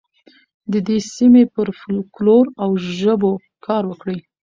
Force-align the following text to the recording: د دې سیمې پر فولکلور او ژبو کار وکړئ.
د 0.71 0.73
دې 0.87 0.97
سیمې 1.15 1.43
پر 1.53 1.67
فولکلور 1.79 2.45
او 2.63 2.69
ژبو 2.99 3.31
کار 3.65 3.83
وکړئ. 3.87 4.17